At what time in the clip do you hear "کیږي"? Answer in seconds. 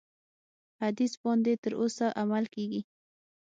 2.53-2.81